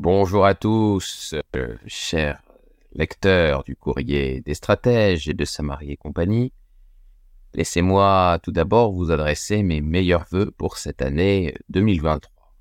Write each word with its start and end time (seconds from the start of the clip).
Bonjour 0.00 0.46
à 0.46 0.54
tous, 0.54 1.34
euh, 1.56 1.74
chers 1.88 2.40
lecteurs 2.92 3.64
du 3.64 3.74
courrier 3.74 4.40
des 4.42 4.54
stratèges 4.54 5.28
et 5.28 5.34
de 5.34 5.44
Samarie 5.44 5.90
et 5.90 5.96
compagnie. 5.96 6.52
Laissez-moi 7.52 8.38
tout 8.44 8.52
d'abord 8.52 8.92
vous 8.92 9.10
adresser 9.10 9.64
mes 9.64 9.80
meilleurs 9.80 10.24
voeux 10.30 10.52
pour 10.52 10.78
cette 10.78 11.02
année 11.02 11.56
2023. 11.70 12.54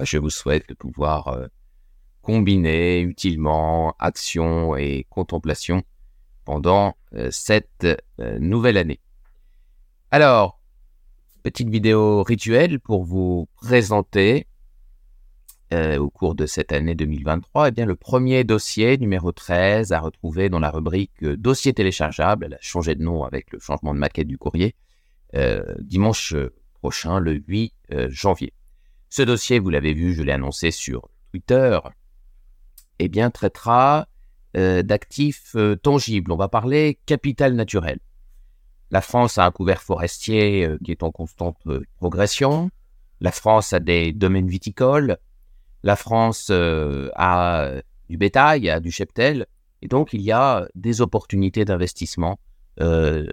je 0.00 0.16
vous 0.16 0.30
souhaite 0.30 0.66
de 0.70 0.72
pouvoir 0.72 1.28
euh, 1.28 1.46
combiner 2.22 3.00
utilement 3.00 3.94
action 3.98 4.74
et 4.74 5.06
contemplation 5.10 5.82
pendant 6.46 6.96
euh, 7.12 7.28
cette 7.30 7.86
nouvelle 8.18 8.78
année. 8.78 9.00
Alors, 10.10 10.58
petite 11.42 11.68
vidéo 11.68 12.22
rituelle 12.22 12.80
pour 12.80 13.04
vous 13.04 13.46
présenter 13.56 14.46
euh, 15.72 15.96
au 15.96 16.10
cours 16.10 16.34
de 16.34 16.44
cette 16.44 16.70
année 16.70 16.94
2023, 16.94 17.68
eh 17.68 17.70
bien, 17.70 17.86
le 17.86 17.96
premier 17.96 18.44
dossier, 18.44 18.98
numéro 18.98 19.32
13, 19.32 19.92
à 19.92 20.00
retrouver 20.00 20.50
dans 20.50 20.58
la 20.58 20.70
rubrique 20.70 21.22
euh, 21.22 21.34
dossier 21.34 21.72
téléchargeable. 21.72 22.44
Elle 22.44 22.54
a 22.54 22.58
changé 22.60 22.94
de 22.94 23.02
nom 23.02 23.24
avec 23.24 23.50
le 23.52 23.58
changement 23.58 23.94
de 23.94 23.98
maquette 23.98 24.26
du 24.26 24.36
courrier, 24.36 24.74
euh, 25.34 25.62
dimanche 25.80 26.34
prochain, 26.74 27.20
le 27.20 27.42
8 27.46 27.72
janvier. 28.08 28.52
Ce 29.08 29.22
dossier, 29.22 29.60
vous 29.60 29.70
l'avez 29.70 29.94
vu, 29.94 30.12
je 30.12 30.22
l'ai 30.22 30.32
annoncé 30.32 30.70
sur 30.72 31.08
Twitter, 31.30 31.78
eh 32.98 33.08
bien, 33.08 33.30
traitera 33.30 34.08
d'actifs 34.54 35.56
tangibles. 35.82 36.32
On 36.32 36.36
va 36.36 36.48
parler 36.48 36.98
capital 37.06 37.54
naturel. 37.54 37.98
La 38.90 39.00
France 39.00 39.38
a 39.38 39.46
un 39.46 39.50
couvert 39.50 39.80
forestier 39.80 40.68
qui 40.84 40.90
est 40.90 41.02
en 41.02 41.12
constante 41.12 41.56
progression. 41.96 42.70
La 43.20 43.30
France 43.30 43.72
a 43.72 43.80
des 43.80 44.12
domaines 44.12 44.48
viticoles, 44.48 45.16
la 45.82 45.96
France 45.96 46.48
euh, 46.50 47.10
a 47.16 47.72
du 48.08 48.16
bétail, 48.16 48.70
a 48.70 48.80
du 48.80 48.90
cheptel, 48.90 49.46
et 49.80 49.88
donc 49.88 50.12
il 50.12 50.20
y 50.20 50.32
a 50.32 50.68
des 50.74 51.00
opportunités 51.00 51.64
d'investissement 51.64 52.38
euh, 52.80 53.26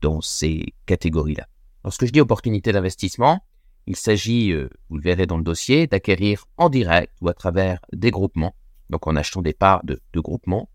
dans 0.00 0.20
ces 0.20 0.74
catégories-là. 0.86 1.48
Lorsque 1.84 2.06
je 2.06 2.12
dis 2.12 2.20
opportunité 2.20 2.72
d'investissement, 2.72 3.44
il 3.86 3.96
s'agit, 3.96 4.52
euh, 4.52 4.68
vous 4.90 4.96
le 4.96 5.02
verrez 5.02 5.26
dans 5.26 5.38
le 5.38 5.44
dossier, 5.44 5.86
d'acquérir 5.86 6.44
en 6.56 6.68
direct 6.68 7.14
ou 7.20 7.28
à 7.28 7.34
travers 7.34 7.80
des 7.92 8.10
groupements, 8.10 8.54
donc 8.90 9.06
en 9.06 9.16
achetant 9.16 9.42
des 9.42 9.54
parts 9.54 9.84
de, 9.84 10.00
de 10.12 10.20
groupements, 10.20 10.68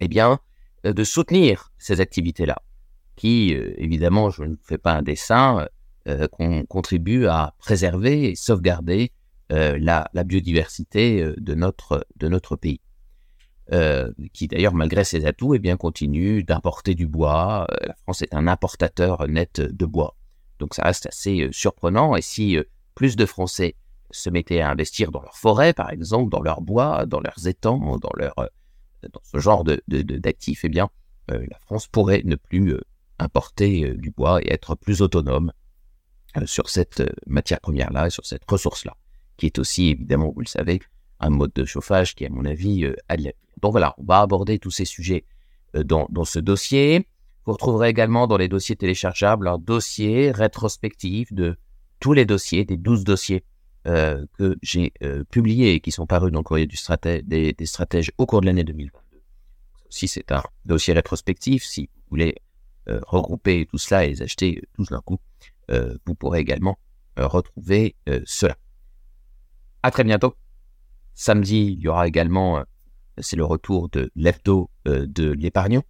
eh 0.00 0.08
bien, 0.08 0.38
de 0.84 1.04
soutenir 1.04 1.72
ces 1.76 2.00
activités-là, 2.00 2.62
qui, 3.16 3.50
évidemment, 3.50 4.30
je 4.30 4.44
ne 4.44 4.56
fais 4.62 4.78
pas 4.78 4.94
un 4.94 5.02
dessin, 5.02 5.68
contribuent 6.70 7.26
à 7.26 7.54
préserver 7.58 8.30
et 8.30 8.34
sauvegarder 8.34 9.12
euh, 9.52 9.78
la, 9.80 10.08
biodiversité 10.24 11.22
euh, 11.22 11.34
de 11.38 11.54
notre, 11.54 12.06
de 12.16 12.28
notre 12.28 12.54
pays. 12.54 12.80
Euh, 13.72 14.12
qui 14.32 14.46
d'ailleurs, 14.46 14.74
malgré 14.74 15.02
ses 15.02 15.26
atouts, 15.26 15.54
eh 15.54 15.58
bien, 15.58 15.76
continue 15.76 16.44
d'importer 16.44 16.94
du 16.94 17.08
bois. 17.08 17.66
la 17.84 17.94
France 17.94 18.22
est 18.22 18.32
un 18.32 18.46
importateur 18.46 19.26
net 19.26 19.60
de 19.60 19.86
bois. 19.86 20.16
Donc 20.60 20.74
ça 20.74 20.84
reste 20.84 21.06
assez 21.06 21.48
surprenant. 21.50 22.14
Et 22.14 22.22
si 22.22 22.58
plus 22.94 23.16
de 23.16 23.26
Français 23.26 23.74
se 24.12 24.30
mettaient 24.30 24.60
à 24.60 24.70
investir 24.70 25.10
dans 25.10 25.22
leurs 25.22 25.36
forêts, 25.36 25.72
par 25.72 25.90
exemple, 25.90 26.30
dans 26.30 26.42
leurs 26.42 26.60
bois, 26.60 27.06
dans 27.06 27.20
leurs 27.20 27.46
étangs, 27.46 27.98
dans, 27.98 28.10
leur, 28.16 28.34
dans 29.02 29.20
ce 29.22 29.38
genre 29.38 29.64
d'actifs, 29.64 30.62
de, 30.62 30.68
de, 30.68 30.70
eh 30.70 30.70
bien, 30.70 30.90
la 31.28 31.58
France 31.60 31.86
pourrait 31.88 32.22
ne 32.24 32.36
plus 32.36 32.76
importer 33.18 33.94
du 33.94 34.10
bois 34.10 34.42
et 34.42 34.52
être 34.52 34.74
plus 34.74 35.00
autonome 35.00 35.52
sur 36.44 36.70
cette 36.70 37.02
matière 37.26 37.60
première-là 37.60 38.08
et 38.08 38.10
sur 38.10 38.26
cette 38.26 38.48
ressource-là 38.48 38.96
qui 39.40 39.46
est 39.46 39.58
aussi, 39.58 39.88
évidemment, 39.88 40.30
vous 40.30 40.42
le 40.42 40.46
savez, 40.46 40.80
un 41.18 41.30
mode 41.30 41.52
de 41.54 41.64
chauffage 41.64 42.14
qui, 42.14 42.26
à 42.26 42.28
mon 42.28 42.44
avis, 42.44 42.84
euh, 42.84 42.94
a 43.08 43.16
de 43.16 43.24
l'avenir. 43.24 43.40
Donc 43.62 43.72
voilà, 43.72 43.94
on 43.98 44.04
va 44.04 44.20
aborder 44.20 44.58
tous 44.58 44.70
ces 44.70 44.84
sujets 44.84 45.24
euh, 45.74 45.82
dans, 45.82 46.06
dans, 46.10 46.26
ce 46.26 46.38
dossier. 46.38 47.06
Vous 47.46 47.52
retrouverez 47.52 47.88
également 47.88 48.26
dans 48.26 48.36
les 48.36 48.48
dossiers 48.48 48.76
téléchargeables 48.76 49.48
un 49.48 49.58
dossier 49.58 50.30
rétrospectif 50.30 51.32
de 51.32 51.56
tous 52.00 52.12
les 52.12 52.26
dossiers, 52.26 52.66
des 52.66 52.76
12 52.76 53.02
dossiers 53.04 53.42
euh, 53.86 54.26
que 54.38 54.58
j'ai 54.62 54.92
publiés 55.30 55.72
et 55.72 55.80
qui 55.80 55.90
sont 55.90 56.06
parus 56.06 56.30
dans 56.30 56.40
le 56.40 56.44
courrier 56.44 56.66
du 56.66 56.76
des, 57.24 57.54
stratèges 57.64 58.12
au 58.18 58.26
cours 58.26 58.42
de 58.42 58.46
l'année 58.46 58.64
2022. 58.64 59.22
Si 59.88 60.06
c'est 60.06 60.30
un 60.32 60.42
dossier 60.66 60.92
rétrospectif, 60.92 61.64
si 61.64 61.88
vous 61.94 62.10
voulez 62.10 62.34
regrouper 62.86 63.66
tout 63.70 63.78
cela 63.78 64.04
et 64.04 64.08
les 64.08 64.22
acheter 64.22 64.62
tous 64.74 64.88
d'un 64.90 65.00
coup, 65.00 65.18
vous 65.68 66.14
pourrez 66.14 66.40
également 66.40 66.78
retrouver 67.16 67.96
cela. 68.26 68.56
À 69.82 69.90
très 69.90 70.04
bientôt. 70.04 70.34
Samedi, 71.14 71.76
il 71.78 71.80
y 71.80 71.88
aura 71.88 72.06
également, 72.06 72.58
euh, 72.58 72.62
c'est 73.18 73.36
le 73.36 73.44
retour 73.44 73.88
de 73.88 74.10
l'hebdo 74.14 74.70
euh, 74.86 75.06
de 75.06 75.30
l'épargnant. 75.30 75.82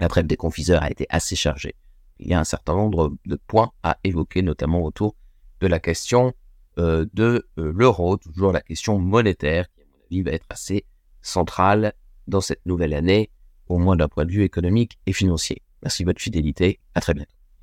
La 0.00 0.08
trêve 0.08 0.26
des 0.26 0.36
confiseurs 0.36 0.82
a 0.82 0.90
été 0.90 1.06
assez 1.10 1.36
chargée. 1.36 1.74
Il 2.18 2.28
y 2.28 2.34
a 2.34 2.40
un 2.40 2.44
certain 2.44 2.74
nombre 2.74 3.14
de 3.26 3.36
points 3.36 3.72
à 3.82 3.98
évoquer, 4.04 4.42
notamment 4.42 4.82
autour 4.82 5.14
de 5.60 5.66
la 5.66 5.78
question 5.78 6.32
euh, 6.78 7.06
de 7.12 7.46
l'euro, 7.56 8.16
toujours 8.16 8.52
la 8.52 8.60
question 8.60 8.98
monétaire, 8.98 9.66
qui 9.74 9.82
à 9.82 9.84
mon 9.84 10.04
avis 10.06 10.22
va 10.22 10.32
être 10.32 10.46
assez 10.48 10.84
centrale 11.22 11.92
dans 12.26 12.40
cette 12.40 12.64
nouvelle 12.64 12.94
année, 12.94 13.30
au 13.68 13.78
moins 13.78 13.96
d'un 13.96 14.08
point 14.08 14.24
de 14.24 14.32
vue 14.32 14.44
économique 14.44 14.98
et 15.06 15.12
financier. 15.12 15.62
Merci 15.82 16.04
de 16.04 16.08
votre 16.08 16.20
fidélité. 16.20 16.80
À 16.94 17.00
très 17.00 17.14
bientôt. 17.14 17.39